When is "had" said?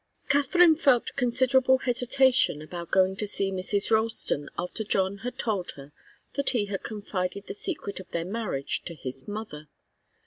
5.19-5.37, 6.65-6.81